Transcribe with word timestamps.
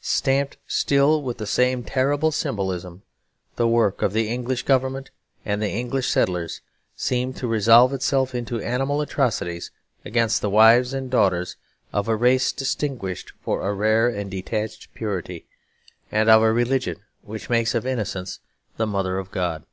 Stamped 0.00 0.56
still 0.66 1.22
with 1.22 1.38
the 1.38 1.46
same 1.46 1.84
terrible 1.84 2.32
symbolism, 2.32 3.04
the 3.54 3.68
work 3.68 4.02
of 4.02 4.12
the 4.12 4.28
English 4.28 4.64
Government 4.64 5.10
and 5.44 5.62
the 5.62 5.70
English 5.70 6.08
settlers 6.10 6.62
seemed 6.96 7.36
to 7.36 7.46
resolve 7.46 7.92
itself 7.92 8.34
into 8.34 8.60
animal 8.60 9.00
atrocities 9.00 9.70
against 10.04 10.40
the 10.42 10.50
wives 10.50 10.92
and 10.92 11.12
daughters 11.12 11.54
of 11.92 12.08
a 12.08 12.16
race 12.16 12.50
distinguished 12.50 13.34
for 13.40 13.62
a 13.62 13.72
rare 13.72 14.08
and 14.08 14.32
detached 14.32 14.92
purity, 14.94 15.46
and 16.10 16.28
of 16.28 16.42
a 16.42 16.52
religion 16.52 16.96
which 17.22 17.48
makes 17.48 17.72
of 17.72 17.86
innocence 17.86 18.40
the 18.76 18.88
Mother 18.88 19.16
of 19.18 19.30
God. 19.30 19.64